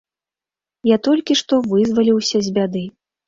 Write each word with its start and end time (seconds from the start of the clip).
Я 0.91 0.97
толькі 1.07 1.37
што 1.43 1.59
вызваліўся 1.73 2.37
з 2.47 2.57
бяды. 2.59 2.83